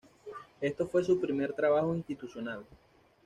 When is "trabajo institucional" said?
1.53-2.65